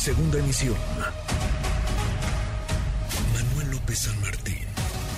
[0.00, 0.76] Segunda emisión.
[3.34, 4.64] Manuel López San Martín,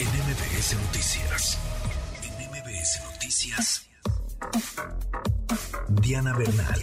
[0.01, 1.57] en MBS Noticias.
[2.25, 3.89] En MBS Noticias.
[6.03, 6.81] Diana Bernal.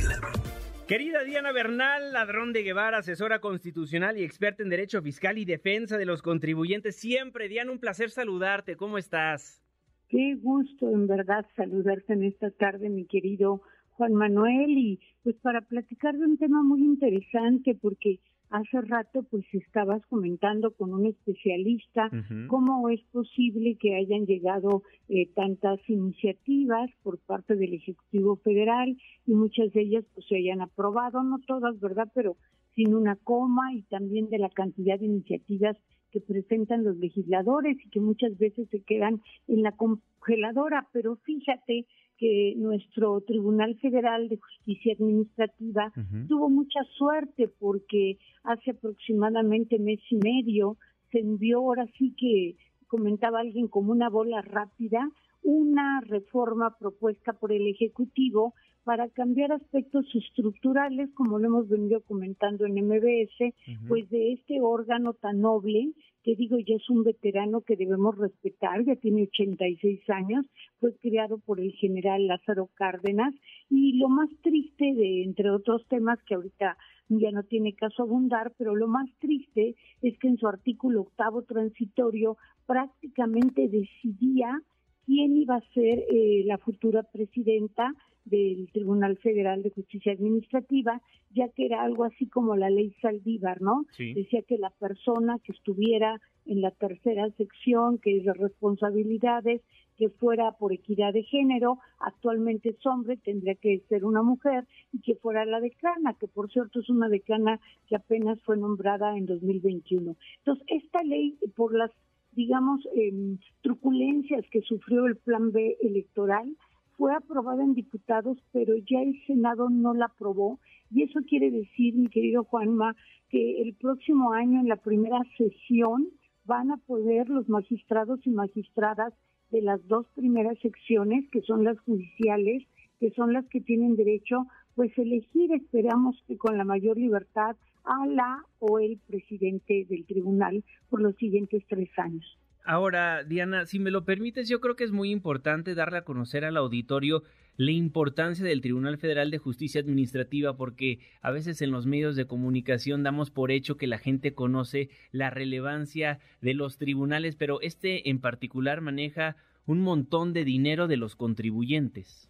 [0.88, 5.97] Querida Diana Bernal, ladrón de Guevara, asesora constitucional y experta en derecho fiscal y defensa
[5.97, 6.96] de los contribuyentes.
[6.96, 8.78] Siempre, Diana, un placer saludarte.
[8.78, 9.62] ¿Cómo estás?
[10.08, 13.62] Qué gusto, en verdad, saludarte en esta tarde, mi querido
[14.00, 19.44] Juan Manuel, y pues para platicar de un tema muy interesante, porque hace rato pues
[19.52, 22.09] estabas comentando con un especialista
[22.48, 29.34] cómo es posible que hayan llegado eh, tantas iniciativas por parte del Ejecutivo Federal y
[29.34, 32.09] muchas de ellas pues se hayan aprobado, no todas, ¿verdad?
[32.16, 32.38] Pero
[32.76, 35.76] sin una coma y también de la cantidad de iniciativas
[36.12, 41.85] que presentan los legisladores y que muchas veces se quedan en la congeladora, pero fíjate
[42.19, 45.91] que nuestro Tribunal Federal de Justicia Administrativa
[46.27, 50.77] tuvo mucha suerte porque hace aproximadamente mes y medio
[51.11, 52.55] se envió, ahora sí que
[52.87, 55.09] comentaba alguien como una bola rápida,
[55.43, 62.65] una reforma propuesta por el Ejecutivo para cambiar aspectos estructurales, como lo hemos venido comentando
[62.65, 63.54] en MBS,
[63.87, 65.94] pues de este órgano tan noble,
[66.30, 70.46] que digo ya es un veterano que debemos respetar, ya tiene 86 años,
[70.80, 73.34] fue creado por el general Lázaro Cárdenas,
[73.68, 78.54] y lo más triste de, entre otros temas que ahorita ya no tiene caso abundar,
[78.60, 84.62] pero lo más triste es que en su artículo octavo transitorio prácticamente decidía
[85.08, 91.50] quién iba a ser eh, la futura presidenta del Tribunal Federal de Justicia Administrativa, ya
[91.50, 93.86] que era algo así como la ley Saldívar, ¿no?
[93.98, 99.61] Decía que la persona que estuviera en la tercera sección, que es de responsabilidades,
[99.98, 105.02] que fuera por equidad de género, actualmente es hombre, tendría que ser una mujer, y
[105.02, 109.26] que fuera la decana, que por cierto es una decana que apenas fue nombrada en
[109.26, 110.16] 2021.
[110.38, 111.92] Entonces, esta ley, por las
[112.31, 116.55] digamos, eh, truculencias que sufrió el plan B electoral,
[116.99, 120.60] fue aprobada en diputados, pero ya el Senado no la aprobó.
[120.92, 122.93] Y eso quiere decir, mi querido Juanma,
[123.30, 126.09] que el próximo año, en la primera sesión,
[126.43, 129.13] van a poder los magistrados y magistradas
[129.49, 132.67] de las dos primeras secciones, que son las judiciales,
[132.99, 134.45] que son las que tienen derecho,
[134.75, 137.55] pues elegir, esperamos que con la mayor libertad,
[137.85, 142.38] a la o el presidente del tribunal por los siguientes tres años.
[142.63, 146.45] Ahora, Diana, si me lo permites, yo creo que es muy importante darle a conocer
[146.45, 147.23] al auditorio
[147.57, 152.25] la importancia del Tribunal Federal de Justicia Administrativa porque a veces en los medios de
[152.25, 158.09] comunicación damos por hecho que la gente conoce la relevancia de los tribunales, pero este
[158.09, 162.29] en particular maneja un montón de dinero de los contribuyentes.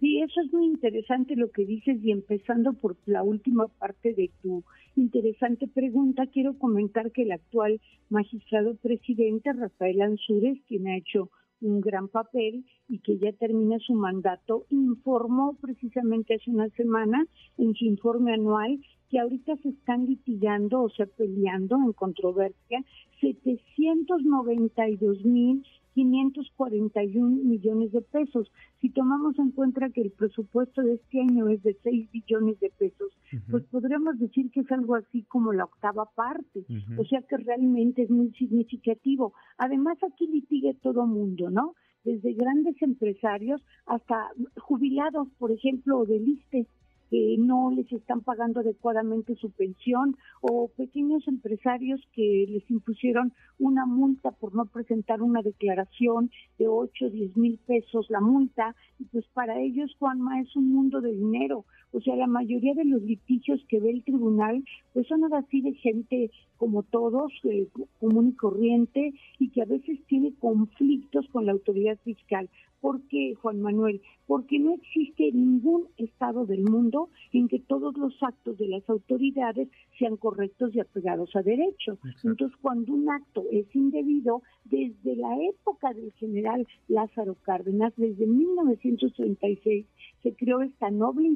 [0.00, 4.30] Sí, eso es muy interesante lo que dices y empezando por la última parte de
[4.42, 4.64] tu
[4.96, 7.78] interesante pregunta, quiero comentar que el actual
[8.08, 11.30] magistrado presidente, Rafael Ansúrez, quien ha hecho
[11.60, 17.26] un gran papel y que ya termina su mandato, informó precisamente hace una semana
[17.58, 22.84] en su informe anual que ahorita se están litigando o sea peleando en controversia
[23.20, 28.50] 792 mil 541 millones de pesos.
[28.80, 32.70] Si tomamos en cuenta que el presupuesto de este año es de 6 billones de
[32.70, 33.12] pesos,
[33.50, 36.64] pues podríamos decir que es algo así como la octava parte,
[36.98, 39.34] o sea que realmente es muy significativo.
[39.58, 41.74] Además aquí litigue todo mundo, ¿no?
[42.04, 46.66] Desde grandes empresarios hasta jubilados, por ejemplo, del ISTE,
[47.10, 53.84] que no les están pagando adecuadamente su pensión o pequeños empresarios que les impusieron una
[53.84, 59.04] multa por no presentar una declaración de 8 o 10 mil pesos la multa y
[59.04, 63.02] pues para ellos Juanma es un mundo de dinero o sea la mayoría de los
[63.02, 64.62] litigios que ve el tribunal
[64.92, 67.66] pues son ahora sí de gente como todos eh,
[67.98, 72.48] común y corriente y que a veces tiene conflictos con la autoridad fiscal
[72.80, 74.00] ¿Por qué, Juan Manuel?
[74.26, 76.99] Porque no existe ningún estado del mundo
[77.32, 79.68] en que todos los actos de las autoridades
[79.98, 81.98] sean correctos y apegados a derecho.
[82.24, 89.86] Entonces, cuando un acto es indebido, desde la época del general Lázaro Cárdenas, desde 1936,
[90.22, 91.28] se creó esta noble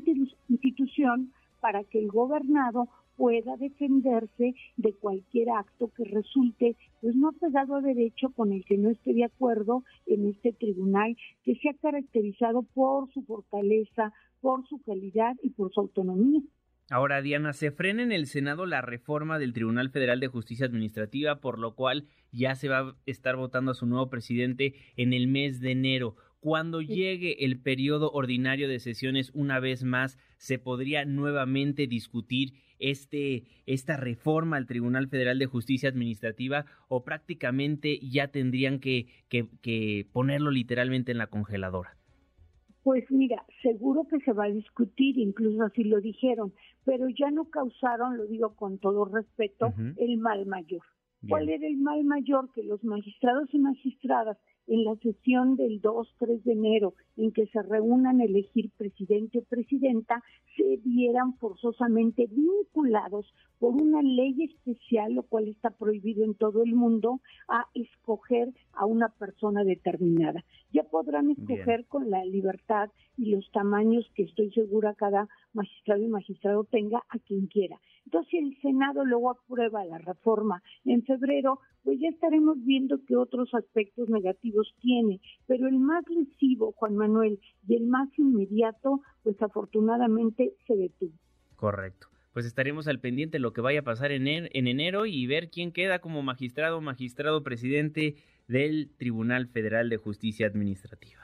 [0.48, 7.76] institución para que el gobernado pueda defenderse de cualquier acto que resulte pues no apegado
[7.76, 11.74] a derecho con el que no esté de acuerdo en este tribunal que se ha
[11.74, 16.40] caracterizado por su fortaleza, por su calidad y por su autonomía.
[16.90, 21.40] Ahora, Diana, se frena en el Senado la reforma del Tribunal Federal de Justicia Administrativa,
[21.40, 25.26] por lo cual ya se va a estar votando a su nuevo presidente en el
[25.26, 26.16] mes de enero.
[26.40, 33.44] Cuando llegue el periodo ordinario de sesiones una vez más, se podría nuevamente discutir este,
[33.64, 40.50] esta reforma al Tribunal Federal de Justicia Administrativa o prácticamente ya tendrían que, que ponerlo
[40.50, 41.96] literalmente en la congeladora?
[42.82, 46.52] Pues mira, seguro que se va a discutir, incluso así lo dijeron,
[46.84, 50.82] pero ya no causaron, lo digo con todo respeto, el mal mayor.
[51.26, 52.52] ¿Cuál era el mal mayor?
[52.52, 57.62] Que los magistrados y magistradas en la sesión del 2-3 de enero, en que se
[57.62, 60.22] reúnan a elegir presidente o presidenta,
[60.56, 66.74] se vieran forzosamente vinculados por una ley especial, lo cual está prohibido en todo el
[66.74, 70.44] mundo, a escoger a una persona determinada.
[70.72, 76.08] Ya podrán escoger con la libertad y los tamaños que estoy segura cada magistrado y
[76.08, 77.78] magistrado tenga a quien quiera.
[78.06, 83.16] Entonces, si el Senado luego aprueba la reforma en febrero, pues ya estaremos viendo qué
[83.16, 85.20] otros aspectos negativos tiene.
[85.46, 91.12] Pero el más lesivo, Juan Manuel, y el más inmediato, pues afortunadamente se detuvo.
[91.56, 92.08] Correcto.
[92.32, 95.50] Pues estaremos al pendiente de lo que vaya a pasar en, en enero y ver
[95.50, 98.16] quién queda como magistrado o magistrado presidente
[98.48, 101.22] del Tribunal Federal de Justicia Administrativa.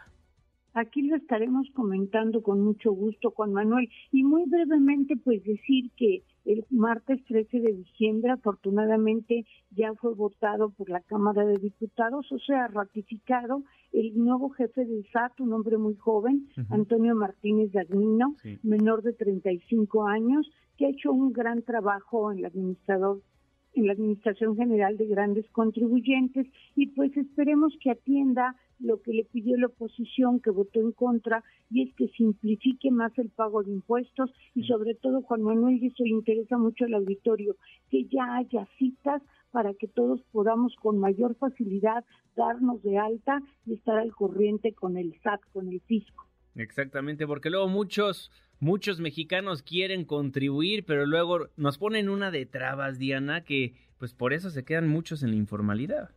[0.72, 3.88] Aquí lo estaremos comentando con mucho gusto, Juan Manuel.
[4.12, 10.70] Y muy brevemente, pues decir que el martes 13 de diciembre, afortunadamente, ya fue votado
[10.70, 15.76] por la Cámara de Diputados, o sea, ratificado el nuevo jefe del SAT, un hombre
[15.78, 22.32] muy joven, Antonio Martínez Dagnino, menor de 35 años, que ha hecho un gran trabajo
[22.32, 23.20] en el administrador
[23.75, 29.25] en la Administración General de Grandes Contribuyentes y pues esperemos que atienda lo que le
[29.25, 33.70] pidió la oposición que votó en contra y es que simplifique más el pago de
[33.70, 37.56] impuestos y sobre todo Juan Manuel y eso le interesa mucho al auditorio
[37.90, 42.05] que ya haya citas para que todos podamos con mayor facilidad
[42.37, 46.26] darnos de alta y estar al corriente con el SAT, con el fisco.
[46.55, 52.98] Exactamente, porque luego muchos muchos mexicanos quieren contribuir, pero luego nos ponen una de trabas,
[52.98, 56.10] Diana, que pues por eso se quedan muchos en la informalidad.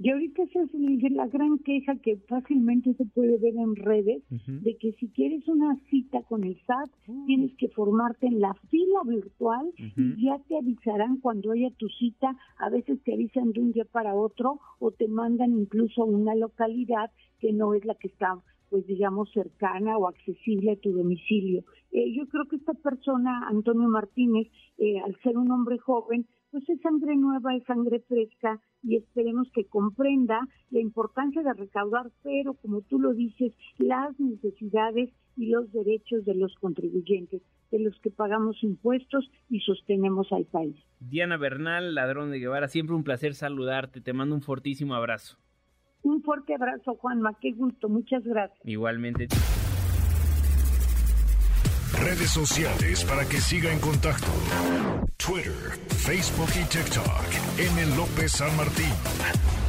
[0.00, 4.76] Y ahorita esa es la gran queja que fácilmente se puede ver en redes, de
[4.76, 7.26] que si quieres una cita con el SAT, mm.
[7.26, 12.36] tienes que formarte en la fila virtual y ya te avisarán cuando haya tu cita,
[12.58, 16.34] a veces te avisan de un día para otro o te mandan incluso a una
[16.34, 18.42] localidad que no es la que está
[18.74, 21.62] pues digamos cercana o accesible a tu domicilio.
[21.92, 24.48] Eh, yo creo que esta persona, Antonio Martínez,
[24.78, 29.46] eh, al ser un hombre joven, pues es sangre nueva, es sangre fresca y esperemos
[29.54, 30.40] que comprenda
[30.72, 36.34] la importancia de recaudar, pero como tú lo dices, las necesidades y los derechos de
[36.34, 40.74] los contribuyentes, de los que pagamos impuestos y sostenemos al país.
[40.98, 45.38] Diana Bernal, ladrón de Guevara, siempre un placer saludarte, te mando un fortísimo abrazo.
[46.24, 48.58] Un fuerte abrazo, Juanma, qué gusto, muchas gracias.
[48.64, 49.28] Igualmente.
[52.00, 54.28] Redes sociales para que siga en contacto:
[55.18, 55.52] Twitter,
[55.88, 57.58] Facebook y TikTok.
[57.58, 57.96] M.
[57.96, 59.63] López San Martín.